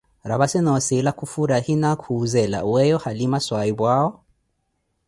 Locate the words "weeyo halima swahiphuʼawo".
2.71-4.09